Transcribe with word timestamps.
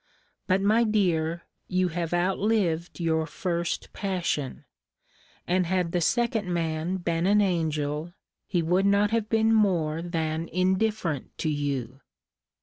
But 0.47 0.61
my 0.63 0.83
dear, 0.83 1.43
you 1.67 1.89
have 1.89 2.11
outlived 2.11 2.99
your 2.99 3.27
first 3.27 3.93
passion; 3.93 4.65
and 5.47 5.67
had 5.67 5.91
the 5.91 6.01
second 6.01 6.51
man 6.51 6.97
been 6.97 7.27
an 7.27 7.39
angel, 7.39 8.15
he 8.47 8.63
would 8.63 8.87
not 8.87 9.11
have 9.11 9.29
been 9.29 9.53
more 9.53 10.01
than 10.01 10.47
indifferent 10.47 11.37
to 11.37 11.49
you. 11.49 11.99